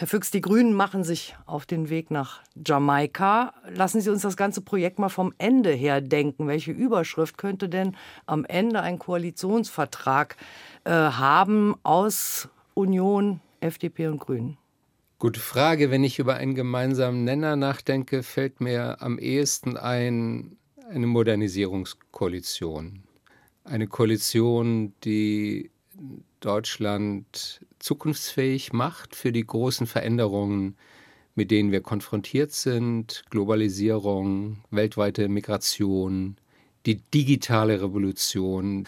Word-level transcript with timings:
Herr 0.00 0.06
Füchs, 0.06 0.30
die 0.30 0.40
Grünen 0.40 0.72
machen 0.72 1.04
sich 1.04 1.36
auf 1.44 1.66
den 1.66 1.90
Weg 1.90 2.10
nach 2.10 2.40
Jamaika. 2.66 3.52
Lassen 3.68 4.00
Sie 4.00 4.08
uns 4.08 4.22
das 4.22 4.34
ganze 4.34 4.62
Projekt 4.62 4.98
mal 4.98 5.10
vom 5.10 5.34
Ende 5.36 5.72
her 5.72 6.00
denken. 6.00 6.48
Welche 6.48 6.72
Überschrift 6.72 7.36
könnte 7.36 7.68
denn 7.68 7.94
am 8.24 8.46
Ende 8.46 8.80
ein 8.80 8.98
Koalitionsvertrag 8.98 10.38
äh, 10.84 10.90
haben 10.90 11.74
aus 11.82 12.48
Union, 12.72 13.40
FDP 13.60 14.06
und 14.06 14.20
Grünen? 14.20 14.56
Gute 15.18 15.38
Frage. 15.38 15.90
Wenn 15.90 16.02
ich 16.02 16.18
über 16.18 16.36
einen 16.36 16.54
gemeinsamen 16.54 17.24
Nenner 17.24 17.56
nachdenke, 17.56 18.22
fällt 18.22 18.62
mir 18.62 19.02
am 19.02 19.18
ehesten 19.18 19.76
ein 19.76 20.56
eine 20.88 21.08
Modernisierungskoalition. 21.08 23.02
Eine 23.64 23.86
Koalition, 23.86 24.94
die 25.04 25.70
Deutschland 26.40 27.64
zukunftsfähig 27.78 28.72
macht 28.72 29.16
für 29.16 29.32
die 29.32 29.46
großen 29.46 29.86
Veränderungen, 29.86 30.76
mit 31.34 31.50
denen 31.50 31.72
wir 31.72 31.80
konfrontiert 31.80 32.52
sind, 32.52 33.24
Globalisierung, 33.30 34.58
weltweite 34.70 35.28
Migration, 35.28 36.36
die 36.86 36.96
digitale 36.96 37.82
Revolution, 37.82 38.86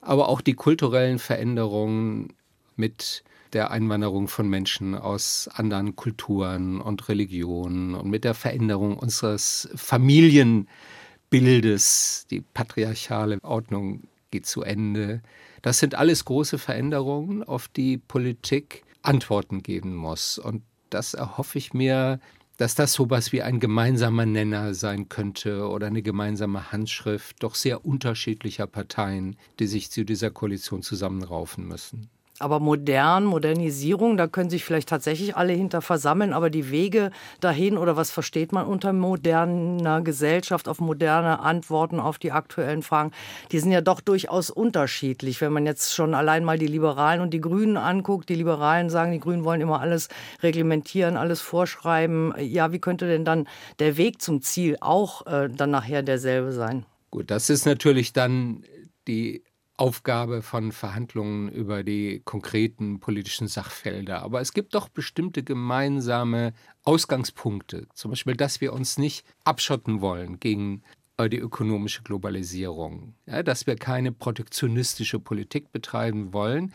aber 0.00 0.28
auch 0.28 0.40
die 0.40 0.54
kulturellen 0.54 1.18
Veränderungen 1.18 2.32
mit 2.76 3.22
der 3.52 3.70
Einwanderung 3.70 4.28
von 4.28 4.48
Menschen 4.48 4.94
aus 4.94 5.48
anderen 5.52 5.96
Kulturen 5.96 6.80
und 6.80 7.08
Religionen 7.08 7.94
und 7.94 8.08
mit 8.08 8.24
der 8.24 8.34
Veränderung 8.34 8.96
unseres 8.96 9.68
Familienbildes. 9.74 12.26
Die 12.30 12.40
patriarchale 12.40 13.38
Ordnung 13.42 14.04
geht 14.30 14.46
zu 14.46 14.62
Ende. 14.62 15.20
Das 15.62 15.78
sind 15.78 15.94
alles 15.94 16.24
große 16.24 16.58
Veränderungen, 16.58 17.42
auf 17.42 17.68
die 17.68 17.98
Politik 17.98 18.84
Antworten 19.02 19.62
geben 19.62 19.94
muss. 19.94 20.38
Und 20.38 20.62
das 20.90 21.14
erhoffe 21.14 21.58
ich 21.58 21.72
mir, 21.72 22.20
dass 22.56 22.74
das 22.74 22.92
sowas 22.92 23.32
wie 23.32 23.42
ein 23.42 23.58
gemeinsamer 23.58 24.26
Nenner 24.26 24.74
sein 24.74 25.08
könnte 25.08 25.66
oder 25.68 25.86
eine 25.86 26.02
gemeinsame 26.02 26.72
Handschrift 26.72 27.42
doch 27.42 27.54
sehr 27.54 27.86
unterschiedlicher 27.86 28.66
Parteien, 28.66 29.36
die 29.58 29.66
sich 29.66 29.90
zu 29.90 30.04
dieser 30.04 30.30
Koalition 30.30 30.82
zusammenraufen 30.82 31.66
müssen. 31.66 32.10
Aber 32.40 32.58
modern, 32.58 33.24
Modernisierung, 33.24 34.16
da 34.16 34.26
können 34.26 34.48
sich 34.48 34.64
vielleicht 34.64 34.88
tatsächlich 34.88 35.36
alle 35.36 35.52
hinter 35.52 35.82
versammeln, 35.82 36.32
aber 36.32 36.48
die 36.48 36.70
Wege 36.70 37.10
dahin 37.40 37.76
oder 37.76 37.96
was 37.96 38.10
versteht 38.10 38.50
man 38.50 38.66
unter 38.66 38.94
moderner 38.94 40.00
Gesellschaft, 40.00 40.66
auf 40.66 40.80
moderne 40.80 41.40
Antworten 41.40 42.00
auf 42.00 42.18
die 42.18 42.32
aktuellen 42.32 42.82
Fragen, 42.82 43.12
die 43.52 43.58
sind 43.58 43.72
ja 43.72 43.82
doch 43.82 44.00
durchaus 44.00 44.48
unterschiedlich. 44.48 45.42
Wenn 45.42 45.52
man 45.52 45.66
jetzt 45.66 45.94
schon 45.94 46.14
allein 46.14 46.42
mal 46.42 46.58
die 46.58 46.66
Liberalen 46.66 47.20
und 47.20 47.34
die 47.34 47.42
Grünen 47.42 47.76
anguckt, 47.76 48.30
die 48.30 48.36
Liberalen 48.36 48.88
sagen, 48.88 49.12
die 49.12 49.20
Grünen 49.20 49.44
wollen 49.44 49.60
immer 49.60 49.80
alles 49.80 50.08
reglementieren, 50.42 51.18
alles 51.18 51.42
vorschreiben. 51.42 52.32
Ja, 52.38 52.72
wie 52.72 52.78
könnte 52.78 53.06
denn 53.06 53.26
dann 53.26 53.48
der 53.80 53.98
Weg 53.98 54.22
zum 54.22 54.40
Ziel 54.40 54.78
auch 54.80 55.26
äh, 55.26 55.50
dann 55.50 55.70
nachher 55.70 56.02
derselbe 56.02 56.52
sein? 56.52 56.86
Gut, 57.10 57.30
das 57.30 57.50
ist 57.50 57.66
natürlich 57.66 58.14
dann 58.14 58.64
die 59.06 59.42
Aufgabe 59.80 60.42
von 60.42 60.72
Verhandlungen 60.72 61.48
über 61.48 61.82
die 61.82 62.20
konkreten 62.26 63.00
politischen 63.00 63.48
Sachfelder. 63.48 64.20
Aber 64.20 64.42
es 64.42 64.52
gibt 64.52 64.74
doch 64.74 64.90
bestimmte 64.90 65.42
gemeinsame 65.42 66.52
Ausgangspunkte. 66.84 67.88
Zum 67.94 68.10
Beispiel, 68.10 68.36
dass 68.36 68.60
wir 68.60 68.74
uns 68.74 68.98
nicht 68.98 69.24
abschotten 69.42 70.02
wollen 70.02 70.38
gegen 70.38 70.82
äh, 71.16 71.30
die 71.30 71.38
ökonomische 71.38 72.02
Globalisierung. 72.02 73.14
Ja, 73.24 73.42
dass 73.42 73.66
wir 73.66 73.76
keine 73.76 74.12
protektionistische 74.12 75.18
Politik 75.18 75.72
betreiben 75.72 76.34
wollen, 76.34 76.74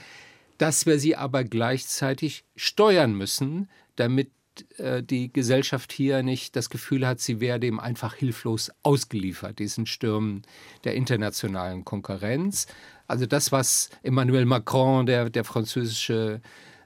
dass 0.57 0.87
wir 0.87 0.97
sie 0.97 1.15
aber 1.15 1.43
gleichzeitig 1.43 2.43
steuern 2.55 3.13
müssen, 3.13 3.69
damit 3.97 4.31
äh, 4.77 5.03
die 5.03 5.31
Gesellschaft 5.31 5.91
hier 5.91 6.23
nicht 6.23 6.55
das 6.55 6.69
Gefühl 6.69 7.05
hat, 7.05 7.19
sie 7.19 7.39
wäre 7.39 7.59
dem 7.59 7.79
einfach 7.79 8.15
hilflos 8.15 8.71
ausgeliefert, 8.83 9.59
diesen 9.59 9.85
Stürmen 9.85 10.43
der 10.83 10.95
internationalen 10.95 11.85
Konkurrenz. 11.85 12.67
Also 13.07 13.25
das, 13.25 13.51
was 13.51 13.89
Emmanuel 14.03 14.45
Macron, 14.45 15.05
der, 15.05 15.29
der 15.29 15.43
französische 15.43 16.41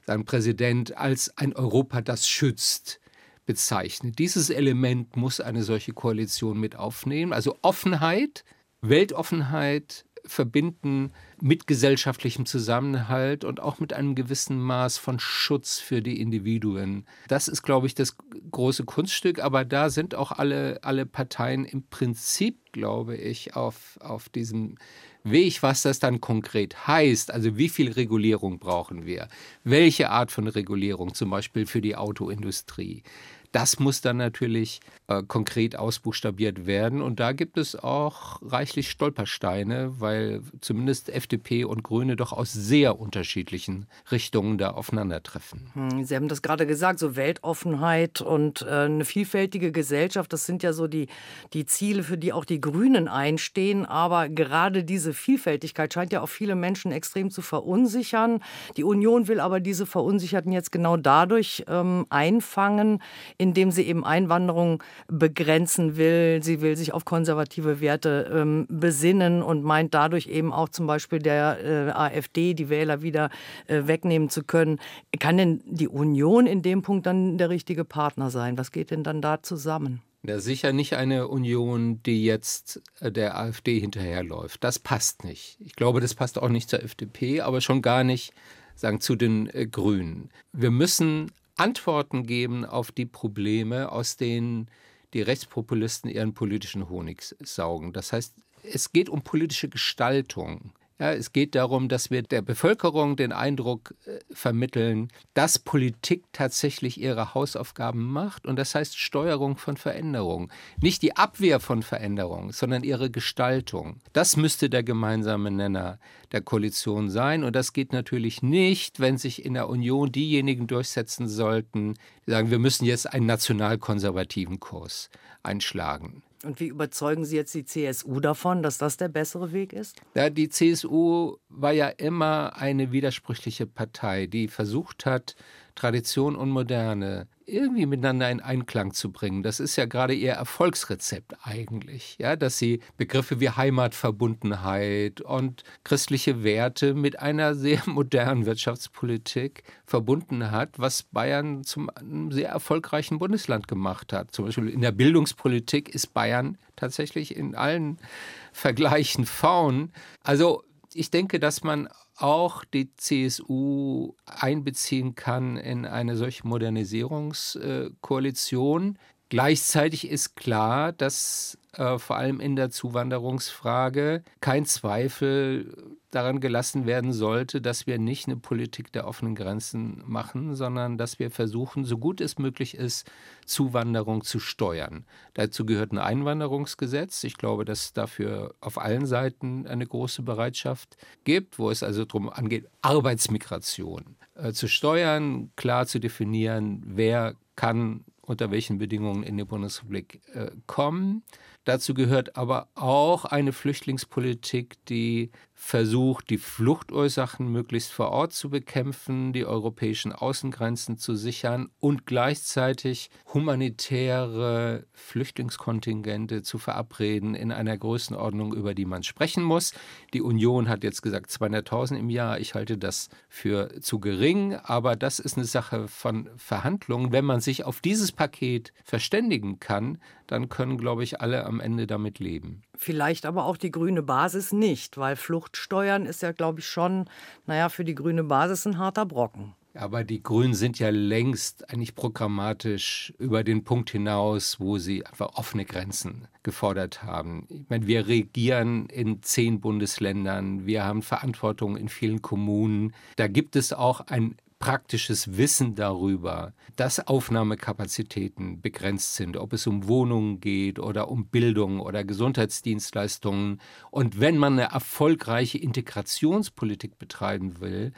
sein 0.09 0.25
Präsident, 0.25 0.97
als 0.97 1.37
ein 1.37 1.55
Europa, 1.55 2.01
das 2.01 2.27
schützt, 2.27 2.99
bezeichnet. 3.45 4.17
Dieses 4.17 4.49
Element 4.49 5.15
muss 5.15 5.39
eine 5.39 5.61
solche 5.61 5.93
Koalition 5.93 6.59
mit 6.59 6.75
aufnehmen. 6.75 7.31
Also 7.31 7.57
Offenheit, 7.61 8.43
Weltoffenheit 8.81 10.05
verbinden 10.31 11.11
mit 11.41 11.67
gesellschaftlichem 11.67 12.45
Zusammenhalt 12.45 13.43
und 13.43 13.59
auch 13.59 13.79
mit 13.79 13.93
einem 13.93 14.15
gewissen 14.15 14.59
Maß 14.59 14.97
von 14.97 15.19
Schutz 15.19 15.79
für 15.79 16.01
die 16.01 16.19
Individuen. 16.19 17.05
Das 17.27 17.47
ist, 17.47 17.63
glaube 17.63 17.87
ich, 17.87 17.95
das 17.95 18.15
große 18.51 18.85
Kunststück, 18.85 19.39
aber 19.39 19.65
da 19.65 19.89
sind 19.89 20.15
auch 20.15 20.31
alle, 20.31 20.79
alle 20.83 21.05
Parteien 21.05 21.65
im 21.65 21.83
Prinzip, 21.87 22.71
glaube 22.71 23.15
ich, 23.17 23.55
auf, 23.55 23.97
auf 24.01 24.29
diesem 24.29 24.75
Weg, 25.23 25.61
was 25.63 25.81
das 25.81 25.99
dann 25.99 26.21
konkret 26.21 26.87
heißt. 26.87 27.31
Also 27.31 27.57
wie 27.57 27.69
viel 27.69 27.91
Regulierung 27.91 28.59
brauchen 28.59 29.05
wir? 29.05 29.27
Welche 29.63 30.09
Art 30.09 30.31
von 30.31 30.47
Regulierung, 30.47 31.13
zum 31.13 31.29
Beispiel 31.29 31.65
für 31.65 31.81
die 31.81 31.95
Autoindustrie? 31.95 33.03
Das 33.51 33.79
muss 33.79 34.01
dann 34.01 34.17
natürlich 34.17 34.79
äh, 35.07 35.23
konkret 35.23 35.75
ausbuchstabiert 35.75 36.67
werden. 36.67 37.01
Und 37.01 37.19
da 37.19 37.31
gibt 37.31 37.57
es 37.57 37.75
auch 37.75 38.39
reichlich 38.43 38.91
Stolpersteine, 38.91 39.99
weil 39.99 40.41
zumindest 40.61 41.09
FDP 41.09 41.63
und 41.63 41.83
Grüne 41.83 42.15
doch 42.15 42.31
aus 42.31 42.53
sehr 42.53 42.99
unterschiedlichen 42.99 43.87
Richtungen 44.11 44.59
da 44.59 44.71
aufeinandertreffen. 44.71 45.71
Hm, 45.73 46.03
Sie 46.03 46.15
haben 46.15 46.27
das 46.27 46.43
gerade 46.43 46.67
gesagt, 46.67 46.99
so 46.99 47.15
Weltoffenheit 47.15 48.21
und 48.21 48.61
äh, 48.61 48.69
eine 48.69 49.03
vielfältige 49.05 49.71
Gesellschaft, 49.71 50.31
das 50.31 50.45
sind 50.45 50.61
ja 50.61 50.71
so 50.71 50.87
die, 50.87 51.07
die 51.53 51.65
Ziele, 51.65 52.03
für 52.03 52.17
die 52.17 52.31
auch 52.31 52.45
die 52.45 52.61
Grünen 52.61 53.07
einstehen. 53.07 53.85
Aber 53.85 54.29
gerade 54.29 54.83
diese 54.83 55.13
Vielfältigkeit 55.13 55.91
scheint 55.91 56.13
ja 56.13 56.21
auch 56.21 56.29
viele 56.29 56.53
Menschen 56.53 56.91
extrem 56.91 57.31
zu 57.31 57.41
verunsichern. 57.41 58.43
Die 58.77 58.83
Union 58.83 59.27
will 59.27 59.39
aber 59.39 59.59
diese 59.59 59.87
Verunsicherten 59.87 60.51
jetzt 60.51 60.71
genau 60.71 60.97
dadurch 60.97 61.63
ähm, 61.67 62.05
einfangen, 62.11 63.01
indem 63.39 63.71
sie 63.71 63.83
eben 63.83 64.05
Einwanderung 64.05 64.83
begrenzen 65.07 65.97
will. 65.97 66.43
Sie 66.43 66.61
will 66.61 66.75
sich 66.75 66.93
auf 66.93 67.05
konservative 67.05 67.79
Werte 67.81 68.29
ähm, 68.31 68.67
besinnen 68.69 69.41
und 69.41 69.63
meint 69.63 69.93
dadurch 69.93 70.27
eben 70.27 70.53
auch 70.53 70.69
zum 70.69 70.85
Beispiel 70.85 71.19
der 71.19 71.57
äh, 71.63 71.91
AfD 71.91 72.53
die 72.53 72.69
Wähler 72.69 73.01
wieder 73.01 73.31
äh, 73.67 73.87
wegnehmen 73.87 74.29
zu 74.29 74.43
können. 74.43 74.77
Kann 75.19 75.37
denn 75.37 75.63
die 75.65 75.87
Union 75.87 76.45
in 76.45 76.61
dem 76.61 76.81
Punkt 76.81 77.05
dann 77.05 77.37
der 77.37 77.49
richtige 77.49 77.85
Partner 77.85 78.29
sein? 78.29 78.57
Was 78.57 78.71
geht 78.71 78.91
denn 78.91 79.03
dann 79.03 79.21
da 79.21 79.41
zusammen? 79.41 80.01
Ja, 80.23 80.39
sicher 80.39 80.73
nicht 80.73 80.97
eine 80.97 81.29
Union, 81.29 82.03
die 82.03 82.25
jetzt 82.25 82.81
äh, 82.99 83.09
der 83.09 83.39
AfD 83.39 83.79
hinterherläuft. 83.79 84.61
Das 84.65 84.79
passt 84.79 85.23
nicht. 85.23 85.57
Ich 85.61 85.75
glaube, 85.77 86.01
das 86.01 86.13
passt 86.13 86.37
auch 86.37 86.49
nicht 86.49 86.69
zur 86.69 86.83
FDP, 86.83 87.39
aber 87.39 87.61
schon 87.61 87.81
gar 87.81 88.03
nicht 88.03 88.33
sagen 88.75 88.99
zu 88.99 89.15
den 89.15 89.49
äh, 89.53 89.65
Grünen. 89.65 90.29
Wir 90.51 90.71
müssen 90.71 91.31
Antworten 91.59 92.25
geben 92.25 92.65
auf 92.65 92.91
die 92.91 93.05
Probleme, 93.05 93.91
aus 93.91 94.17
denen 94.17 94.69
die 95.13 95.21
Rechtspopulisten 95.21 96.09
ihren 96.09 96.33
politischen 96.33 96.89
Honig 96.89 97.35
saugen. 97.39 97.93
Das 97.93 98.13
heißt, 98.13 98.35
es 98.63 98.91
geht 98.91 99.09
um 99.09 99.23
politische 99.23 99.69
Gestaltung. 99.69 100.71
Ja, 100.99 101.13
es 101.13 101.31
geht 101.31 101.55
darum, 101.55 101.87
dass 101.87 102.11
wir 102.11 102.23
der 102.23 102.41
Bevölkerung 102.41 103.15
den 103.15 103.31
Eindruck 103.31 103.95
äh, 104.05 104.19
vermitteln, 104.31 105.07
dass 105.33 105.57
Politik 105.57 106.25
tatsächlich 106.33 106.99
ihre 106.99 107.33
Hausaufgaben 107.33 108.05
macht 108.05 108.45
und 108.45 108.57
das 108.57 108.75
heißt 108.75 108.97
Steuerung 108.97 109.55
von 109.55 109.77
Veränderung. 109.77 110.51
Nicht 110.81 111.01
die 111.01 111.15
Abwehr 111.15 111.61
von 111.61 111.83
Veränderung, 111.83 112.51
sondern 112.51 112.83
ihre 112.83 113.09
Gestaltung. 113.09 114.01
Das 114.11 114.35
müsste 114.35 114.69
der 114.69 114.83
gemeinsame 114.83 115.51
Nenner 115.51 115.99
der 116.33 116.41
Koalition 116.41 117.09
sein 117.09 117.45
und 117.45 117.55
das 117.55 117.71
geht 117.71 117.93
natürlich 117.93 118.43
nicht, 118.43 118.99
wenn 118.99 119.17
sich 119.17 119.45
in 119.45 119.53
der 119.53 119.69
Union 119.69 120.11
diejenigen 120.11 120.67
durchsetzen 120.67 121.29
sollten, 121.29 121.93
die 122.27 122.31
sagen, 122.31 122.51
wir 122.51 122.59
müssen 122.59 122.83
jetzt 122.83 123.13
einen 123.13 123.25
nationalkonservativen 123.25 124.59
Kurs 124.59 125.09
einschlagen. 125.43 126.23
Und 126.43 126.59
wie 126.59 126.67
überzeugen 126.67 127.25
Sie 127.25 127.35
jetzt 127.35 127.53
die 127.53 127.65
CSU 127.65 128.19
davon, 128.21 128.63
dass 128.63 128.77
das 128.77 128.95
der 128.95 129.09
bessere 129.09 129.51
Weg 129.51 129.73
ist? 129.73 130.01
Ja, 130.15 130.29
die 130.29 130.47
CSU 130.47 131.35
war 131.49 131.73
ja 131.73 131.89
immer 131.89 132.55
eine 132.55 132.91
widersprüchliche 132.91 133.67
Partei, 133.67 134.25
die 134.25 134.47
versucht 134.47 135.05
hat, 135.05 135.35
Tradition 135.75 136.35
und 136.35 136.49
Moderne 136.49 137.27
irgendwie 137.53 137.85
miteinander 137.85 138.29
in 138.29 138.39
Einklang 138.39 138.93
zu 138.93 139.11
bringen. 139.11 139.43
Das 139.43 139.59
ist 139.59 139.75
ja 139.75 139.85
gerade 139.85 140.13
ihr 140.13 140.33
Erfolgsrezept 140.33 141.35
eigentlich, 141.43 142.17
ja, 142.19 142.35
dass 142.35 142.57
sie 142.57 142.79
Begriffe 142.97 143.39
wie 143.39 143.49
Heimatverbundenheit 143.49 145.21
und 145.21 145.63
christliche 145.83 146.43
Werte 146.43 146.93
mit 146.93 147.19
einer 147.19 147.55
sehr 147.55 147.81
modernen 147.85 148.45
Wirtschaftspolitik 148.45 149.63
verbunden 149.85 150.51
hat, 150.51 150.79
was 150.79 151.03
Bayern 151.03 151.63
zum 151.63 151.89
einem 151.89 152.31
sehr 152.31 152.49
erfolgreichen 152.49 153.19
Bundesland 153.19 153.67
gemacht 153.67 154.13
hat. 154.13 154.31
Zum 154.31 154.45
Beispiel 154.45 154.69
in 154.69 154.81
der 154.81 154.91
Bildungspolitik 154.91 155.93
ist 155.93 156.13
Bayern 156.13 156.57
tatsächlich 156.75 157.35
in 157.35 157.55
allen 157.55 157.97
Vergleichen 158.53 159.25
faun. 159.25 159.91
Also 160.23 160.63
ich 160.93 161.11
denke, 161.11 161.39
dass 161.39 161.63
man 161.63 161.87
auch 162.21 162.63
die 162.65 162.93
CSU 162.95 164.13
einbeziehen 164.25 165.15
kann 165.15 165.57
in 165.57 165.85
eine 165.85 166.15
solche 166.17 166.45
Modernisierungskoalition. 166.47 168.97
Gleichzeitig 169.29 170.09
ist 170.09 170.35
klar, 170.35 170.91
dass 170.91 171.57
äh, 171.73 171.99
vor 171.99 172.17
allem 172.17 172.39
in 172.39 172.55
der 172.55 172.71
Zuwanderungsfrage 172.71 174.23
kein 174.41 174.65
Zweifel 174.65 175.95
daran 176.09 176.39
gelassen 176.39 176.87
werden 176.87 177.13
sollte, 177.13 177.61
dass 177.61 177.85
wir 177.85 177.99
nicht 177.99 178.27
eine 178.27 178.37
Politik 178.37 178.91
der 178.91 179.07
offenen 179.07 179.35
Grenzen 179.35 180.01
machen, 180.07 180.55
sondern 180.55 180.97
dass 180.97 181.19
wir 181.19 181.29
versuchen, 181.29 181.85
so 181.85 181.99
gut 181.99 182.19
es 182.21 182.39
möglich 182.39 182.73
ist, 182.73 183.09
Zuwanderung 183.45 184.23
zu 184.23 184.39
steuern. 184.39 185.05
Dazu 185.35 185.65
gehört 185.65 185.91
ein 185.91 185.99
Einwanderungsgesetz. 185.99 187.23
Ich 187.23 187.37
glaube, 187.37 187.65
dass 187.65 187.85
es 187.85 187.93
dafür 187.93 188.55
auf 188.59 188.79
allen 188.79 189.05
Seiten 189.05 189.67
eine 189.67 189.85
große 189.85 190.23
Bereitschaft 190.23 190.97
gibt, 191.23 191.59
wo 191.59 191.69
es 191.69 191.83
also 191.83 192.05
darum 192.05 192.29
angeht, 192.29 192.67
Arbeitsmigration 192.81 194.15
äh, 194.33 194.51
zu 194.53 194.67
steuern, 194.67 195.51
klar 195.55 195.85
zu 195.85 195.99
definieren, 195.99 196.81
wer 196.83 197.35
kann 197.55 198.03
unter 198.29 198.51
welchen 198.51 198.77
Bedingungen 198.77 199.23
in 199.23 199.37
die 199.37 199.43
Bundesrepublik 199.43 200.21
äh, 200.33 200.51
kommen. 200.67 201.23
Dazu 201.65 201.93
gehört 201.93 202.35
aber 202.37 202.69
auch 202.75 203.25
eine 203.25 203.53
Flüchtlingspolitik, 203.53 204.83
die 204.85 205.31
versucht, 205.53 206.29
die 206.29 206.37
Fluchtursachen 206.37 207.51
möglichst 207.51 207.91
vor 207.91 208.11
Ort 208.11 208.31
zu 208.31 208.49
bekämpfen, 208.49 209.33
die 209.33 209.45
europäischen 209.45 210.13
Außengrenzen 210.13 210.97
zu 210.97 211.15
sichern 211.15 211.69
und 211.79 212.05
gleichzeitig 212.05 213.11
humanitäre 213.33 214.87
Flüchtlingskontingente 214.93 216.43
zu 216.43 216.59
verabreden 216.59 217.35
in 217.35 217.51
einer 217.51 217.77
Größenordnung, 217.77 218.53
über 218.53 218.73
die 218.73 218.85
man 218.85 219.03
sprechen 219.03 219.43
muss. 219.43 219.73
Die 220.13 220.21
Union 220.21 220.69
hat 220.69 220.85
jetzt 220.85 221.01
gesagt 221.01 221.29
200.000 221.29 221.97
im 221.97 222.09
Jahr. 222.09 222.39
Ich 222.39 222.55
halte 222.55 222.77
das 222.77 223.09
für 223.27 223.81
zu 223.81 223.99
gering, 223.99 224.55
aber 224.55 224.95
das 224.95 225.19
ist 225.19 225.35
eine 225.35 225.45
Sache 225.45 225.89
von 225.89 226.29
Verhandlungen. 226.37 227.11
Wenn 227.11 227.25
man 227.25 227.41
sich 227.41 227.65
auf 227.65 227.81
dieses 227.81 228.13
Paket 228.13 228.71
verständigen 228.85 229.59
kann, 229.59 229.99
dann 230.31 230.49
können, 230.49 230.77
glaube 230.77 231.03
ich, 231.03 231.21
alle 231.21 231.45
am 231.45 231.59
Ende 231.59 231.87
damit 231.87 232.19
leben. 232.19 232.61
Vielleicht 232.75 233.25
aber 233.25 233.45
auch 233.45 233.57
die 233.57 233.71
grüne 233.71 234.03
Basis 234.03 234.51
nicht, 234.51 234.97
weil 234.97 235.15
Fluchtsteuern 235.15 236.05
ist 236.05 236.21
ja, 236.21 236.31
glaube 236.31 236.59
ich, 236.59 236.67
schon, 236.67 237.05
naja, 237.45 237.69
für 237.69 237.83
die 237.83 237.95
grüne 237.95 238.23
Basis 238.23 238.65
ein 238.65 238.77
harter 238.77 239.05
Brocken. 239.05 239.53
Aber 239.75 240.03
die 240.03 240.21
Grünen 240.21 240.55
sind 240.55 240.79
ja 240.79 240.89
längst 240.89 241.69
eigentlich 241.69 241.95
programmatisch 241.95 243.13
über 243.19 243.43
den 243.43 243.63
Punkt 243.63 243.91
hinaus, 243.91 244.59
wo 244.59 244.77
sie 244.77 245.05
einfach 245.05 245.35
offene 245.35 245.63
Grenzen 245.63 246.27
gefordert 246.43 247.03
haben. 247.03 247.45
Ich 247.49 247.69
meine, 247.69 247.85
wir 247.85 248.07
regieren 248.07 248.87
in 248.87 249.21
zehn 249.21 249.61
Bundesländern, 249.61 250.65
wir 250.65 250.85
haben 250.85 251.03
Verantwortung 251.03 251.77
in 251.77 251.87
vielen 251.87 252.21
Kommunen. 252.21 252.93
Da 253.15 253.27
gibt 253.27 253.55
es 253.55 253.71
auch 253.71 254.01
ein 254.01 254.35
praktisches 254.59 255.37
Wissen 255.37 255.73
darüber, 255.73 256.53
dass 256.75 257.07
Aufnahmekapazitäten 257.07 258.61
begrenzt 258.61 259.15
sind, 259.15 259.37
ob 259.37 259.53
es 259.53 259.65
um 259.67 259.87
Wohnungen 259.87 260.41
geht 260.41 260.79
oder 260.79 261.09
um 261.09 261.27
Bildung 261.27 261.79
oder 261.79 262.03
Gesundheitsdienstleistungen. 262.03 263.61
Und 263.89 264.19
wenn 264.19 264.37
man 264.37 264.59
eine 264.59 264.71
erfolgreiche 264.71 265.57
Integrationspolitik 265.57 266.99
betreiben 266.99 267.61
will, 267.61 267.93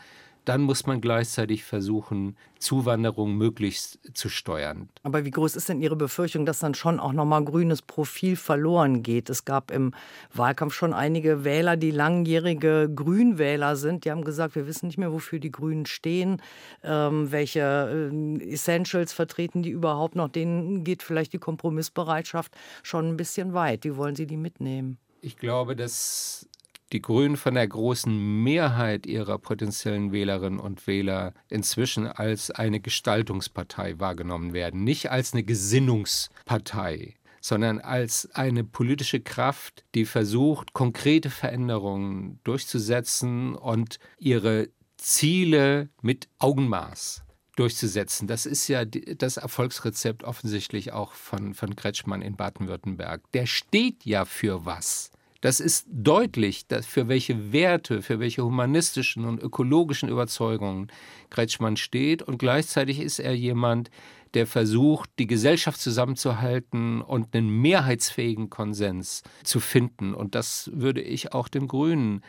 dann 0.45 0.61
muss 0.61 0.85
man 0.85 1.01
gleichzeitig 1.01 1.63
versuchen, 1.63 2.35
Zuwanderung 2.57 3.35
möglichst 3.35 3.99
zu 4.13 4.29
steuern. 4.29 4.89
Aber 5.03 5.25
wie 5.25 5.31
groß 5.31 5.55
ist 5.55 5.69
denn 5.69 5.81
Ihre 5.81 5.95
Befürchtung, 5.95 6.45
dass 6.45 6.59
dann 6.59 6.73
schon 6.73 6.99
auch 6.99 7.13
nochmal 7.13 7.43
grünes 7.43 7.81
Profil 7.81 8.35
verloren 8.35 9.03
geht? 9.03 9.29
Es 9.29 9.45
gab 9.45 9.71
im 9.71 9.93
Wahlkampf 10.33 10.73
schon 10.73 10.93
einige 10.93 11.43
Wähler, 11.43 11.77
die 11.77 11.91
langjährige 11.91 12.91
Grünwähler 12.93 13.75
sind. 13.75 14.05
Die 14.05 14.11
haben 14.11 14.23
gesagt, 14.23 14.55
wir 14.55 14.67
wissen 14.67 14.87
nicht 14.87 14.97
mehr, 14.97 15.11
wofür 15.11 15.39
die 15.39 15.51
Grünen 15.51 15.85
stehen, 15.85 16.41
ähm, 16.83 17.31
welche 17.31 18.11
äh, 18.11 18.51
Essentials 18.51 19.13
vertreten 19.13 19.63
die 19.63 19.71
überhaupt 19.71 20.15
noch. 20.15 20.29
Denen 20.29 20.83
geht 20.83 21.03
vielleicht 21.03 21.33
die 21.33 21.39
Kompromissbereitschaft 21.39 22.55
schon 22.83 23.07
ein 23.07 23.17
bisschen 23.17 23.53
weit. 23.53 23.83
Wie 23.83 23.95
wollen 23.95 24.15
Sie 24.15 24.27
die 24.27 24.37
mitnehmen? 24.37 24.97
Ich 25.23 25.37
glaube, 25.37 25.75
dass 25.75 26.47
die 26.91 27.01
Grünen 27.01 27.37
von 27.37 27.53
der 27.53 27.67
großen 27.67 28.43
Mehrheit 28.43 29.05
ihrer 29.05 29.37
potenziellen 29.37 30.11
Wählerinnen 30.11 30.59
und 30.59 30.87
Wähler 30.87 31.33
inzwischen 31.49 32.07
als 32.07 32.51
eine 32.51 32.79
Gestaltungspartei 32.79 33.99
wahrgenommen 33.99 34.53
werden, 34.53 34.83
nicht 34.83 35.11
als 35.11 35.33
eine 35.33 35.43
Gesinnungspartei 35.43 37.15
sondern 37.43 37.79
als 37.79 38.29
eine 38.33 38.63
politische 38.63 39.19
Kraft, 39.19 39.83
die 39.95 40.05
versucht, 40.05 40.73
konkrete 40.73 41.31
Veränderungen 41.31 42.39
durchzusetzen 42.43 43.55
und 43.55 43.97
ihre 44.19 44.69
Ziele 44.97 45.89
mit 46.03 46.29
Augenmaß 46.37 47.23
durchzusetzen. 47.55 48.27
Das 48.27 48.45
ist 48.45 48.67
ja 48.67 48.85
das 48.85 49.37
Erfolgsrezept 49.37 50.23
offensichtlich 50.23 50.93
auch 50.93 51.13
von, 51.13 51.53
von 51.53 51.75
Kretschmann 51.75 52.21
in 52.21 52.35
Baden-Württemberg. 52.35 53.21
Der 53.33 53.47
steht 53.47 54.05
ja 54.05 54.25
für 54.25 54.65
was. 54.65 55.11
Das 55.41 55.59
ist 55.59 55.87
deutlich, 55.91 56.67
dass 56.67 56.85
für 56.85 57.07
welche 57.07 57.51
Werte, 57.51 58.03
für 58.03 58.19
welche 58.19 58.43
humanistischen 58.43 59.25
und 59.25 59.41
ökologischen 59.41 60.07
Überzeugungen 60.07 60.91
Kretschmann 61.31 61.77
steht. 61.77 62.21
Und 62.21 62.37
gleichzeitig 62.37 62.99
ist 62.99 63.19
er 63.19 63.35
jemand, 63.35 63.89
der 64.35 64.47
versucht, 64.47 65.09
die 65.19 65.27
Gesellschaft 65.27 65.81
zusammenzuhalten 65.81 67.01
und 67.01 67.35
einen 67.35 67.49
mehrheitsfähigen 67.49 68.49
Konsens 68.49 69.23
zu 69.43 69.59
finden. 69.59 70.13
Und 70.13 70.35
das 70.35 70.69
würde 70.73 71.01
ich 71.01 71.33
auch 71.33 71.47
dem 71.47 71.67
Grünen 71.67 72.21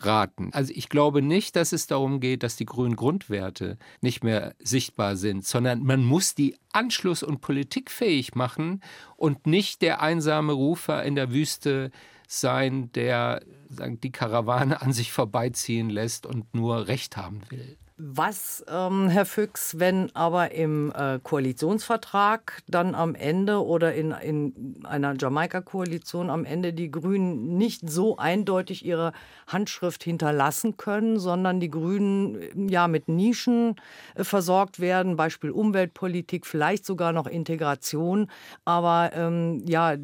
raten. 0.00 0.50
Also 0.52 0.72
ich 0.76 0.88
glaube 0.88 1.22
nicht, 1.22 1.56
dass 1.56 1.72
es 1.72 1.86
darum 1.86 2.20
geht, 2.20 2.42
dass 2.42 2.56
die 2.56 2.66
grünen 2.66 2.96
Grundwerte 2.96 3.78
nicht 4.00 4.22
mehr 4.22 4.54
sichtbar 4.60 5.16
sind, 5.16 5.44
sondern 5.44 5.82
man 5.82 6.04
muss 6.04 6.34
die 6.34 6.54
anschluss- 6.72 7.24
und 7.24 7.40
politikfähig 7.40 8.34
machen 8.34 8.82
und 9.16 9.46
nicht 9.46 9.82
der 9.82 10.00
einsame 10.00 10.52
Rufer 10.52 11.02
in 11.02 11.16
der 11.16 11.32
Wüste 11.32 11.90
sein, 12.28 12.92
der 12.92 13.42
sagen, 13.70 14.00
die 14.00 14.12
Karawane 14.12 14.80
an 14.80 14.92
sich 14.92 15.12
vorbeiziehen 15.12 15.90
lässt 15.90 16.26
und 16.26 16.54
nur 16.54 16.86
Recht 16.86 17.16
haben 17.16 17.40
will. 17.48 17.78
Was, 18.00 18.64
ähm, 18.68 19.08
Herr 19.08 19.26
Füchs, 19.26 19.80
wenn 19.80 20.14
aber 20.14 20.52
im 20.52 20.92
äh, 20.94 21.18
Koalitionsvertrag 21.20 22.62
dann 22.68 22.94
am 22.94 23.16
Ende 23.16 23.64
oder 23.64 23.92
in, 23.92 24.12
in 24.12 24.84
einer 24.84 25.16
Jamaika-Koalition 25.18 26.30
am 26.30 26.44
Ende 26.44 26.72
die 26.72 26.92
Grünen 26.92 27.58
nicht 27.58 27.90
so 27.90 28.16
eindeutig 28.16 28.84
ihre 28.84 29.12
Handschrift 29.48 30.04
hinterlassen 30.04 30.76
können, 30.76 31.18
sondern 31.18 31.58
die 31.58 31.70
Grünen 31.70 32.36
äh, 32.40 32.70
ja 32.70 32.86
mit 32.86 33.08
Nischen 33.08 33.74
äh, 34.14 34.22
versorgt 34.22 34.78
werden, 34.78 35.16
Beispiel 35.16 35.50
Umweltpolitik, 35.50 36.46
vielleicht 36.46 36.86
sogar 36.86 37.12
noch 37.12 37.26
Integration, 37.26 38.30
aber 38.64 39.10
ähm, 39.12 39.64
ja, 39.66 39.96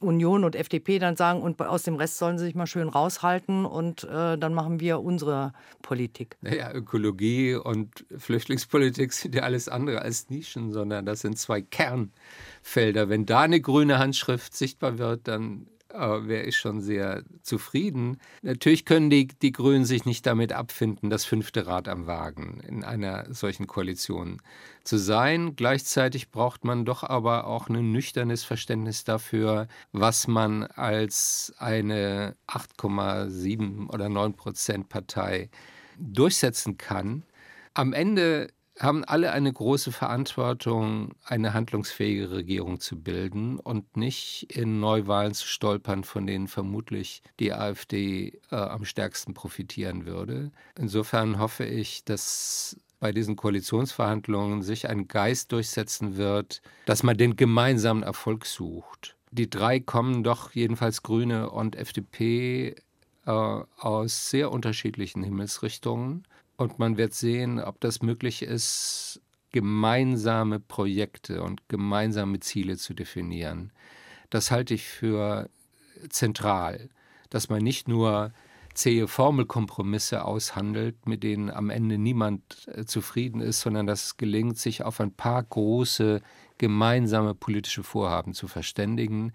Union 0.00 0.42
und 0.42 0.56
FDP 0.56 0.98
dann 0.98 1.14
sagen, 1.14 1.40
und 1.40 1.62
aus 1.62 1.84
dem 1.84 1.94
Rest 1.94 2.18
sollen 2.18 2.36
sie 2.36 2.46
sich 2.46 2.56
mal 2.56 2.66
schön 2.66 2.88
raushalten 2.88 3.64
und 3.64 4.02
äh, 4.02 4.36
dann 4.36 4.54
machen 4.54 4.80
wir 4.80 5.00
unsere 5.02 5.52
Politik. 5.82 6.36
Naja, 6.40 6.72
Ökologie 6.96 7.54
und 7.54 8.06
Flüchtlingspolitik 8.16 9.12
sind 9.12 9.34
ja 9.34 9.42
alles 9.42 9.68
andere 9.68 10.00
als 10.00 10.30
Nischen, 10.30 10.72
sondern 10.72 11.04
das 11.04 11.20
sind 11.20 11.38
zwei 11.38 11.60
Kernfelder. 11.60 13.10
Wenn 13.10 13.26
da 13.26 13.42
eine 13.42 13.60
grüne 13.60 13.98
Handschrift 13.98 14.54
sichtbar 14.54 14.96
wird, 14.96 15.28
dann 15.28 15.66
äh, 15.92 15.98
wäre 15.98 16.44
ich 16.44 16.56
schon 16.56 16.80
sehr 16.80 17.22
zufrieden. 17.42 18.18
Natürlich 18.40 18.86
können 18.86 19.10
die, 19.10 19.28
die 19.28 19.52
Grünen 19.52 19.84
sich 19.84 20.06
nicht 20.06 20.24
damit 20.24 20.54
abfinden, 20.54 21.10
das 21.10 21.26
fünfte 21.26 21.66
Rad 21.66 21.86
am 21.86 22.06
Wagen 22.06 22.62
in 22.66 22.82
einer 22.82 23.32
solchen 23.34 23.66
Koalition 23.66 24.40
zu 24.82 24.96
sein. 24.96 25.54
Gleichzeitig 25.54 26.30
braucht 26.30 26.64
man 26.64 26.86
doch 26.86 27.02
aber 27.02 27.46
auch 27.46 27.68
ein 27.68 27.92
nüchternes 27.92 28.42
Verständnis 28.42 29.04
dafür, 29.04 29.68
was 29.92 30.28
man 30.28 30.62
als 30.64 31.52
eine 31.58 32.36
8,7 32.48 33.90
oder 33.90 34.08
9 34.08 34.32
Prozent 34.32 34.88
Partei 34.88 35.50
durchsetzen 35.98 36.78
kann. 36.78 37.24
Am 37.74 37.92
Ende 37.92 38.48
haben 38.78 39.04
alle 39.04 39.32
eine 39.32 39.52
große 39.52 39.90
Verantwortung, 39.90 41.14
eine 41.24 41.54
handlungsfähige 41.54 42.30
Regierung 42.30 42.78
zu 42.78 43.00
bilden 43.00 43.58
und 43.58 43.96
nicht 43.96 44.54
in 44.54 44.80
Neuwahlen 44.80 45.32
zu 45.32 45.46
stolpern, 45.46 46.04
von 46.04 46.26
denen 46.26 46.46
vermutlich 46.46 47.22
die 47.40 47.52
AfD 47.52 48.38
äh, 48.50 48.56
am 48.56 48.84
stärksten 48.84 49.32
profitieren 49.32 50.04
würde. 50.04 50.52
Insofern 50.78 51.38
hoffe 51.38 51.64
ich, 51.64 52.04
dass 52.04 52.76
bei 53.00 53.12
diesen 53.12 53.36
Koalitionsverhandlungen 53.36 54.62
sich 54.62 54.88
ein 54.88 55.08
Geist 55.08 55.52
durchsetzen 55.52 56.16
wird, 56.16 56.60
dass 56.86 57.02
man 57.02 57.16
den 57.16 57.36
gemeinsamen 57.36 58.02
Erfolg 58.02 58.46
sucht. 58.46 59.16
Die 59.30 59.50
drei 59.50 59.80
kommen 59.80 60.22
doch 60.22 60.52
jedenfalls 60.52 61.02
Grüne 61.02 61.50
und 61.50 61.76
FDP 61.76 62.76
äh, 63.26 63.30
aus 63.30 64.30
sehr 64.30 64.50
unterschiedlichen 64.50 65.22
Himmelsrichtungen. 65.22 66.26
Und 66.56 66.78
man 66.78 66.96
wird 66.96 67.12
sehen, 67.12 67.60
ob 67.60 67.80
das 67.80 68.00
möglich 68.00 68.42
ist, 68.42 69.20
gemeinsame 69.52 70.60
Projekte 70.60 71.42
und 71.42 71.68
gemeinsame 71.68 72.40
Ziele 72.40 72.76
zu 72.76 72.94
definieren. 72.94 73.72
Das 74.30 74.50
halte 74.50 74.74
ich 74.74 74.84
für 74.84 75.48
zentral, 76.08 76.88
dass 77.30 77.48
man 77.48 77.62
nicht 77.62 77.88
nur 77.88 78.32
zähe 78.76 79.08
Formelkompromisse 79.08 80.24
aushandelt, 80.24 81.06
mit 81.06 81.22
denen 81.22 81.50
am 81.50 81.70
Ende 81.70 81.98
niemand 81.98 82.68
äh, 82.68 82.84
zufrieden 82.84 83.40
ist, 83.40 83.60
sondern 83.60 83.86
dass 83.86 84.04
es 84.04 84.16
gelingt, 84.16 84.58
sich 84.58 84.82
auf 84.82 85.00
ein 85.00 85.12
paar 85.12 85.42
große 85.42 86.20
gemeinsame 86.58 87.34
politische 87.34 87.82
Vorhaben 87.82 88.34
zu 88.34 88.48
verständigen. 88.48 89.32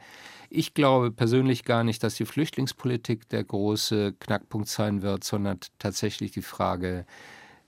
Ich 0.49 0.73
glaube 0.73 1.11
persönlich 1.11 1.63
gar 1.65 1.83
nicht, 1.83 2.03
dass 2.03 2.15
die 2.15 2.25
Flüchtlingspolitik 2.25 3.29
der 3.29 3.43
große 3.43 4.13
Knackpunkt 4.19 4.67
sein 4.67 5.01
wird, 5.01 5.23
sondern 5.23 5.59
tatsächlich 5.79 6.31
die 6.31 6.41
Frage 6.41 7.05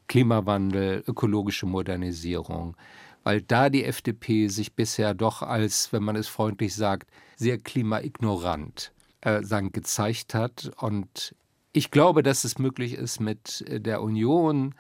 Klimawandel, 0.08 1.04
ökologische 1.08 1.66
Modernisierung, 1.66 2.76
weil 3.24 3.42
da 3.42 3.70
die 3.70 3.86
FDP 3.86 4.48
sich 4.48 4.74
bisher 4.74 5.14
doch 5.14 5.42
als, 5.42 5.94
wenn 5.94 6.04
man 6.04 6.16
es 6.16 6.28
freundlich 6.28 6.76
sagt, 6.76 7.10
sehr 7.36 7.58
klimaignorant 7.58 8.92
äh, 9.22 9.42
sagen, 9.44 9.72
gezeigt 9.72 10.34
hat. 10.34 10.72
Und 10.78 11.36
ich 11.74 11.92
glaube, 11.92 12.24
dass 12.24 12.44
es 12.44 12.60
möglich 12.60 12.94
ist, 12.94 13.20
mit 13.20 13.66
der 13.68 14.02
Union 14.02 14.76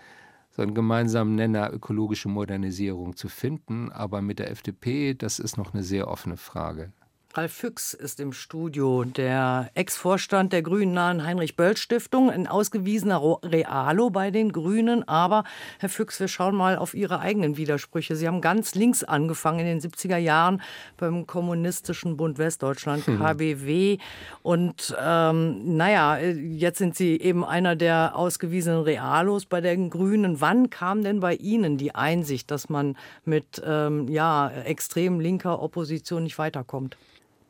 so 0.52 0.62
einen 0.62 0.76
gemeinsamen 0.76 1.36
Nenner 1.36 1.74
ökologische 1.74 2.30
Modernisierung 2.30 3.16
zu 3.16 3.28
finden. 3.28 3.92
Aber 3.92 4.22
mit 4.22 4.38
der 4.38 4.52
FDP, 4.52 5.16
das 5.16 5.40
ist 5.40 5.58
noch 5.58 5.74
eine 5.74 5.84
sehr 5.84 6.08
offene 6.08 6.38
Frage. 6.38 6.94
Ralf 7.36 7.52
Füchs 7.52 7.96
ist 7.96 8.20
im 8.20 8.32
Studio, 8.32 9.06
der 9.06 9.72
Ex-Vorstand 9.74 10.54
der 10.54 10.62
Grünen-nahen 10.62 11.26
Heinrich-Böll-Stiftung, 11.26 12.30
ein 12.30 12.46
ausgewiesener 12.46 13.40
Realo 13.42 14.12
bei 14.12 14.30
den 14.30 14.52
Grünen. 14.52 15.08
Aber, 15.08 15.44
Herr 15.80 15.90
Füchs, 15.90 16.20
wir 16.20 16.28
schauen 16.28 16.56
mal 16.56 16.78
auf 16.78 16.94
Ihre 16.94 17.22
eigenen 17.22 17.58
Widersprüche. 17.58 18.16
Sie 18.16 18.28
haben 18.28 18.40
ganz 18.40 18.76
links 18.76 19.04
angefangen 19.04 19.62
in 19.62 19.66
den 19.66 19.82
70er 19.82 20.18
Jahren 20.18 20.62
beim 20.98 21.26
Kommunistischen 21.26 22.18
Bund 22.18 22.38
Westdeutschland, 22.38 23.04
KBW. 23.06 23.98
Und 24.44 24.96
ähm, 25.04 25.76
naja, 25.76 26.20
jetzt 26.20 26.78
sind 26.78 26.96
Sie 26.96 27.20
eben 27.20 27.44
einer 27.44 27.76
der 27.76 28.16
ausgewiesenen 28.16 28.84
Realos 28.84 29.48
bei 29.48 29.60
den 29.60 29.90
Grünen. 29.90 30.40
Wann 30.40 30.70
kam 30.70 31.04
denn 31.04 31.20
bei 31.20 31.34
Ihnen 31.34 31.80
die 31.80 31.96
Einsicht, 31.96 32.52
dass 32.52 32.70
man 32.70 32.96
mit 33.26 33.60
ähm, 33.66 34.08
ja, 34.08 34.52
extrem 34.52 35.20
linker 35.20 35.64
Opposition 35.64 36.22
nicht 36.22 36.38
weiterkommt? 36.38 36.96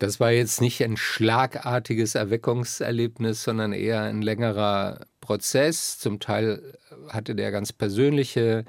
Das 0.04 0.20
war 0.20 0.32
jetzt 0.32 0.60
nicht 0.60 0.84
ein 0.84 0.98
schlagartiges 0.98 2.16
Erweckungserlebnis, 2.16 3.42
sondern 3.42 3.72
eher 3.72 4.02
ein 4.02 4.22
längerer 4.22 5.06
Prozess. 5.22 5.98
Zum 5.98 6.20
Teil 6.20 6.78
hatte 7.08 7.36
der 7.36 7.52
ganz 7.52 7.72
persönliche 7.72 8.66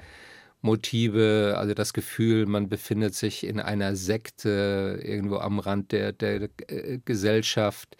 Motive, 0.61 1.55
also 1.57 1.73
das 1.73 1.91
Gefühl, 1.91 2.45
man 2.45 2.69
befindet 2.69 3.15
sich 3.15 3.45
in 3.45 3.59
einer 3.59 3.97
Sekte 3.97 5.01
irgendwo 5.03 5.35
am 5.39 5.59
Rand 5.59 5.91
der, 5.91 6.13
der 6.13 6.47
äh, 6.69 6.99
Gesellschaft. 7.03 7.97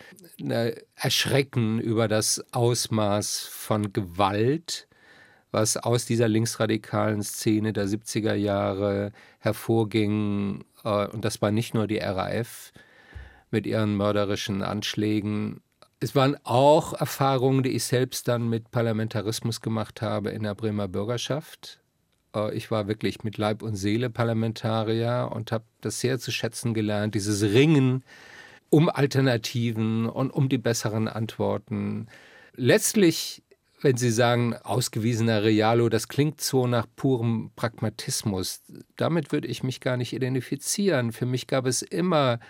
Erschrecken 0.96 1.82
über 1.82 2.08
das 2.08 2.42
Ausmaß 2.54 3.50
von 3.52 3.92
Gewalt, 3.92 4.88
was 5.52 5.76
aus 5.76 6.06
dieser 6.06 6.30
linksradikalen 6.30 7.22
Szene 7.22 7.74
der 7.74 7.88
70er 7.88 8.36
Jahre 8.36 9.12
hervorging. 9.40 10.64
Äh, 10.86 11.08
und 11.08 11.26
das 11.26 11.42
war 11.42 11.52
nicht 11.52 11.74
nur 11.74 11.86
die 11.86 11.98
RAF, 11.98 12.72
mit 13.56 13.66
ihren 13.66 13.96
mörderischen 13.96 14.62
Anschlägen. 14.64 15.62
Es 16.02 16.14
waren 16.14 16.36
auch 16.44 16.92
Erfahrungen, 16.92 17.64
die 17.64 17.70
ich 17.70 17.86
selbst 17.86 18.28
dann 18.28 18.50
mit 18.50 18.70
Parlamentarismus 18.70 19.62
gemacht 19.62 20.02
habe 20.02 20.32
in 20.32 20.44
der 20.44 20.56
Bremer 20.56 20.90
Bürgerschaft. 20.90 21.80
Äh, 22.36 22.54
ich 22.54 22.70
war 22.70 22.90
wirklich 22.90 23.24
mit 23.24 23.38
Leib 23.38 23.62
und 23.62 23.78
Seele 23.78 24.10
Parlamentarier 24.10 25.32
und 25.34 25.54
habe 25.54 25.64
das 25.80 26.02
sehr 26.02 26.20
zu 26.20 26.34
schätzen 26.34 26.74
gelernt, 26.74 27.16
dieses 27.16 27.44
Ringen 27.44 28.04
um 28.70 28.90
Alternativen 28.90 30.06
und 30.08 30.32
um 30.32 30.50
die 30.50 30.58
besseren 30.58 31.08
Antworten. 31.08 32.08
Letztlich, 32.56 33.42
wenn 33.80 33.96
Sie 33.96 34.12
sagen, 34.12 34.54
ausgewiesener 34.54 35.44
Realo, 35.44 35.88
das 35.88 36.10
klingt 36.10 36.42
so 36.42 36.68
nach 36.68 36.88
purem 36.98 37.52
Pragmatismus. 37.56 38.64
Damit 38.98 39.32
würde 39.32 39.48
ich 39.48 39.64
mich 39.64 39.80
gar 39.80 39.96
nicht 39.96 40.12
identifizieren. 40.12 41.14
Für 41.14 41.26
mich 41.26 41.48
gab 41.48 41.66
es 41.68 41.84
immer 41.84 42.42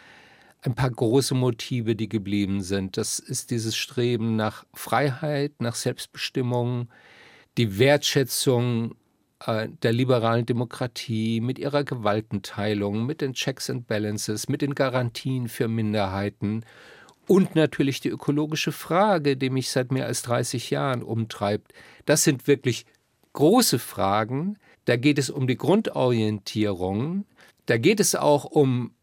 ein 0.66 0.76
paar 0.76 0.90
große 0.90 1.36
Motive, 1.36 1.96
die 1.96 2.10
geblieben 2.10 2.62
sind. 2.62 2.98
Das 2.98 3.20
ist 3.20 3.52
dieses 3.52 3.76
Streben 3.76 4.36
nach 4.36 4.66
Freiheit, 4.74 5.54
nach 5.60 5.76
Selbstbestimmung, 5.76 6.90
die 7.58 7.78
Wertschätzung 7.78 8.96
äh, 9.46 9.70
der 9.84 9.94
liberalen 9.94 10.46
Demokratie 10.46 11.42
mit 11.42 11.60
ihrer 11.60 11.84
Gewaltenteilung, 11.84 13.06
mit 13.06 13.22
den 13.22 13.34
Checks 13.34 13.70
and 13.70 13.88
Balances, 13.88 14.50
mit 14.50 14.62
den 14.62 14.76
Garantien 14.76 15.48
für 15.48 15.68
Minderheiten 15.68 16.66
und 17.28 17.56
natürlich 17.56 18.02
die 18.02 18.10
ökologische 18.10 18.72
Frage, 18.72 19.38
die 19.38 19.50
mich 19.50 19.70
seit 19.70 19.92
mehr 19.92 20.06
als 20.06 20.22
30 20.24 20.70
Jahren 20.70 21.04
umtreibt. 21.04 21.74
Das 22.06 22.24
sind 22.24 22.48
wirklich 22.48 22.86
große 23.34 23.80
Fragen. 23.80 24.58
Da 24.86 24.96
geht 24.98 25.18
es 25.18 25.30
um 25.30 25.48
die 25.48 25.58
Grundorientierung. 25.58 27.26
Da 27.66 27.78
geht 27.78 28.00
es 28.00 28.16
auch 28.16 28.46
um 28.46 28.95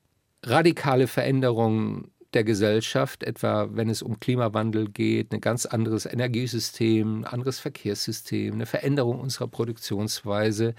radikale 0.42 1.06
Veränderungen 1.06 2.10
der 2.34 2.44
Gesellschaft, 2.44 3.22
etwa 3.22 3.68
wenn 3.72 3.90
es 3.90 4.02
um 4.02 4.18
Klimawandel 4.18 4.88
geht, 4.88 5.32
ein 5.32 5.40
ganz 5.40 5.66
anderes 5.66 6.06
Energiesystem, 6.06 7.20
ein 7.20 7.24
anderes 7.24 7.58
Verkehrssystem, 7.58 8.54
eine 8.54 8.66
Veränderung 8.66 9.20
unserer 9.20 9.48
Produktionsweise, 9.48 10.74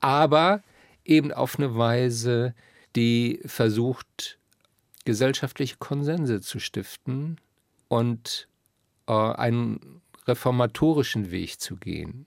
aber 0.00 0.62
eben 1.04 1.32
auf 1.32 1.58
eine 1.58 1.76
Weise, 1.76 2.54
die 2.94 3.40
versucht, 3.44 4.38
gesellschaftliche 5.04 5.76
Konsense 5.78 6.40
zu 6.40 6.60
stiften 6.60 7.38
und 7.88 8.48
äh, 9.08 9.12
einen 9.12 10.00
reformatorischen 10.26 11.32
Weg 11.32 11.60
zu 11.60 11.76
gehen. 11.76 12.26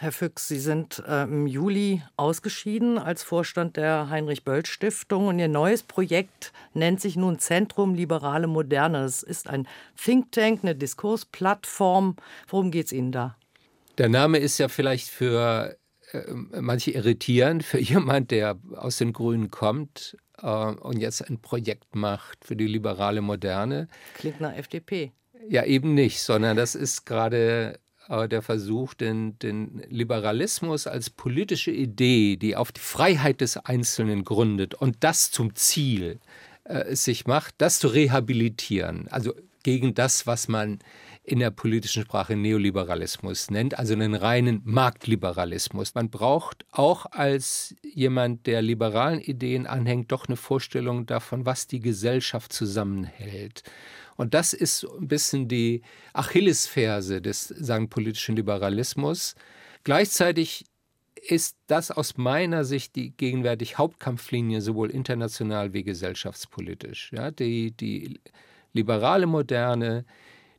Herr 0.00 0.12
Füchs, 0.12 0.48
Sie 0.48 0.58
sind 0.58 1.02
äh, 1.06 1.24
im 1.24 1.46
Juli 1.46 2.02
ausgeschieden 2.16 2.98
als 2.98 3.22
Vorstand 3.22 3.76
der 3.76 4.08
Heinrich-Böll-Stiftung 4.10 5.28
und 5.28 5.38
Ihr 5.38 5.48
neues 5.48 5.82
Projekt 5.82 6.52
nennt 6.74 7.00
sich 7.00 7.16
nun 7.16 7.38
Zentrum 7.38 7.94
Liberale 7.94 8.46
Moderne. 8.46 9.04
Es 9.04 9.22
ist 9.22 9.48
ein 9.48 9.68
Think 10.02 10.32
Tank, 10.32 10.60
eine 10.62 10.74
Diskursplattform. 10.74 12.16
Worum 12.48 12.70
geht 12.70 12.86
es 12.86 12.92
Ihnen 12.92 13.12
da? 13.12 13.36
Der 13.98 14.08
Name 14.08 14.38
ist 14.38 14.58
ja 14.58 14.68
vielleicht 14.68 15.08
für 15.08 15.76
äh, 16.12 16.32
manche 16.32 16.90
irritierend, 16.92 17.62
für 17.62 17.78
jemand, 17.80 18.30
der 18.30 18.58
aus 18.74 18.96
den 18.96 19.12
Grünen 19.12 19.50
kommt 19.50 20.16
äh, 20.38 20.46
und 20.46 20.98
jetzt 20.98 21.28
ein 21.28 21.40
Projekt 21.40 21.94
macht 21.94 22.44
für 22.44 22.56
die 22.56 22.66
liberale 22.66 23.20
Moderne. 23.20 23.88
Klingt 24.14 24.40
nach 24.40 24.56
FDP. 24.56 25.12
Ja, 25.48 25.64
eben 25.64 25.94
nicht, 25.94 26.22
sondern 26.22 26.56
das 26.56 26.74
ist 26.74 27.04
gerade 27.04 27.78
der 28.08 28.42
Versuch, 28.42 28.94
den, 28.94 29.38
den 29.38 29.82
Liberalismus 29.88 30.86
als 30.86 31.10
politische 31.10 31.70
Idee, 31.70 32.36
die 32.36 32.56
auf 32.56 32.72
die 32.72 32.80
Freiheit 32.80 33.40
des 33.40 33.56
Einzelnen 33.56 34.24
gründet 34.24 34.74
und 34.74 34.96
das 35.00 35.30
zum 35.30 35.54
Ziel 35.54 36.18
äh, 36.64 36.94
sich 36.94 37.26
macht, 37.26 37.54
das 37.58 37.78
zu 37.78 37.88
rehabilitieren. 37.88 39.08
Also 39.08 39.34
gegen 39.62 39.94
das, 39.94 40.26
was 40.26 40.48
man 40.48 40.80
in 41.24 41.38
der 41.38 41.50
politischen 41.50 42.02
Sprache 42.02 42.34
Neoliberalismus 42.34 43.50
nennt, 43.50 43.78
also 43.78 43.94
einen 43.94 44.14
reinen 44.14 44.60
Marktliberalismus. 44.64 45.94
Man 45.94 46.10
braucht 46.10 46.66
auch 46.72 47.06
als 47.10 47.76
jemand, 47.82 48.46
der 48.46 48.60
liberalen 48.60 49.20
Ideen 49.20 49.66
anhängt, 49.68 50.10
doch 50.10 50.26
eine 50.26 50.36
Vorstellung 50.36 51.06
davon, 51.06 51.46
was 51.46 51.68
die 51.68 51.78
Gesellschaft 51.78 52.52
zusammenhält. 52.52 53.62
Und 54.16 54.34
das 54.34 54.52
ist 54.52 54.84
ein 54.84 55.08
bisschen 55.08 55.48
die 55.48 55.82
Achillesferse 56.12 57.20
des 57.20 57.48
sagen, 57.48 57.88
politischen 57.88 58.36
Liberalismus. 58.36 59.34
Gleichzeitig 59.84 60.64
ist 61.14 61.56
das 61.68 61.90
aus 61.90 62.16
meiner 62.16 62.64
Sicht 62.64 62.96
die 62.96 63.10
gegenwärtig 63.10 63.78
Hauptkampflinie 63.78 64.60
sowohl 64.60 64.90
international 64.90 65.72
wie 65.72 65.84
gesellschaftspolitisch. 65.84 67.12
Ja, 67.12 67.30
die, 67.30 67.70
die 67.72 68.20
liberale 68.72 69.26
Moderne, 69.26 70.04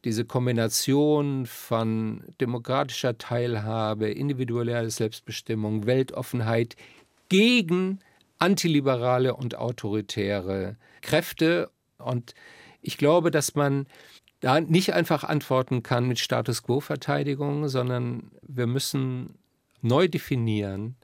diese 0.05 0.25
Kombination 0.25 1.45
von 1.45 2.23
demokratischer 2.39 3.17
Teilhabe, 3.17 4.09
individueller 4.09 4.89
Selbstbestimmung, 4.89 5.85
Weltoffenheit 5.85 6.75
gegen 7.29 7.99
antiliberale 8.39 9.35
und 9.35 9.55
autoritäre 9.55 10.75
Kräfte. 11.01 11.69
Und 11.97 12.33
ich 12.83 12.97
glaube, 12.97 13.31
dass 13.31 13.55
man 13.55 13.87
da 14.41 14.59
nicht 14.59 14.93
einfach 14.93 15.23
antworten 15.23 15.83
kann 15.83 16.07
mit 16.07 16.19
Status 16.19 16.63
quo-Verteidigung, 16.63 17.69
sondern 17.69 18.31
wir 18.41 18.67
müssen 18.67 19.39
neu 19.81 20.07
definieren, 20.07 20.95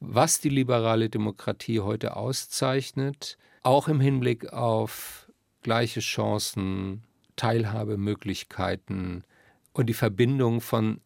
was 0.00 0.40
die 0.40 0.48
liberale 0.48 1.10
Demokratie 1.10 1.80
heute 1.80 2.16
auszeichnet, 2.16 3.36
auch 3.62 3.88
im 3.88 4.00
Hinblick 4.00 4.52
auf 4.52 5.28
gleiche 5.62 6.00
Chancen, 6.00 7.02
Teilhabemöglichkeiten 7.36 9.24
und 9.72 9.86
die 9.86 9.94
Verbindung 9.94 10.60
von 10.60 11.00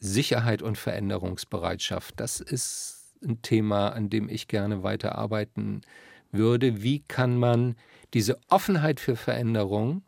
Sicherheit 0.00 0.62
und 0.62 0.78
Veränderungsbereitschaft. 0.78 2.18
Das 2.18 2.40
ist 2.40 3.14
ein 3.22 3.42
Thema, 3.42 3.90
an 3.90 4.10
dem 4.10 4.28
ich 4.28 4.48
gerne 4.48 4.82
weiterarbeiten 4.82 5.82
würde. 6.32 6.82
Wie 6.82 7.00
kann 7.00 7.36
man 7.36 7.76
diese 8.14 8.38
Offenheit 8.48 9.00
für 9.00 9.16
Veränderung 9.16 10.02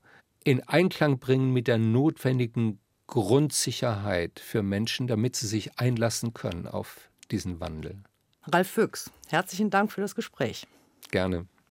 in 0.44 0.66
Einklang 0.68 1.18
bringen 1.18 1.52
mit 1.52 1.68
der 1.68 1.78
notwendigen 1.78 2.80
Grundsicherheit 3.06 4.40
für 4.40 4.62
Menschen, 4.62 5.06
damit 5.06 5.36
sie 5.36 5.46
sich 5.46 5.78
einlassen 5.78 6.32
können 6.34 6.66
auf 6.66 7.10
diesen 7.30 7.60
Wandel. 7.60 7.98
Ralf 8.44 8.68
Füchs, 8.68 9.10
herzlichen 9.28 9.70
Dank 9.70 9.92
für 9.92 10.00
das 10.00 10.14
Gespräch. 10.14 10.66
Gerne. 11.10 11.46